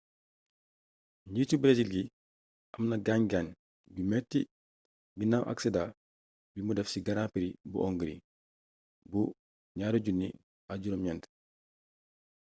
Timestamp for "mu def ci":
6.65-6.99